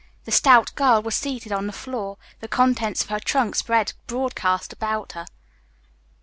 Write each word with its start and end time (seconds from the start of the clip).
The 0.25 0.31
stout 0.31 0.73
girl 0.73 0.99
was 1.03 1.13
seated 1.15 1.51
on 1.51 1.67
the 1.67 1.71
floor, 1.71 2.17
the 2.39 2.47
contents 2.47 3.03
of 3.03 3.09
her 3.11 3.19
trunk 3.19 3.53
spread 3.53 3.93
broadcast 4.07 4.73
about 4.73 5.11
her. 5.11 5.27